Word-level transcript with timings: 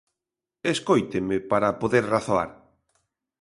Escóiteme 0.73 1.37
para 1.51 1.77
poder 1.81 2.03
razoar. 2.15 2.49